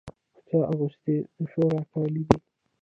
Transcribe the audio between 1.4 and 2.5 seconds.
شور کالي دی